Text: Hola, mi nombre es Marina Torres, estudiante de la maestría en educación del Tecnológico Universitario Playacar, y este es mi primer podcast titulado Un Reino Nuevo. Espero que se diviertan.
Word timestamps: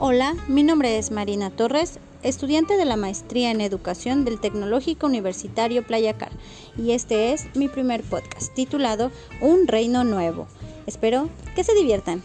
Hola, 0.00 0.36
mi 0.46 0.62
nombre 0.62 0.96
es 0.96 1.10
Marina 1.10 1.50
Torres, 1.50 1.98
estudiante 2.22 2.76
de 2.76 2.84
la 2.84 2.94
maestría 2.94 3.50
en 3.50 3.60
educación 3.60 4.24
del 4.24 4.38
Tecnológico 4.38 5.08
Universitario 5.08 5.84
Playacar, 5.84 6.30
y 6.76 6.92
este 6.92 7.32
es 7.32 7.46
mi 7.56 7.66
primer 7.66 8.04
podcast 8.04 8.54
titulado 8.54 9.10
Un 9.40 9.66
Reino 9.66 10.04
Nuevo. 10.04 10.46
Espero 10.86 11.28
que 11.56 11.64
se 11.64 11.74
diviertan. 11.74 12.22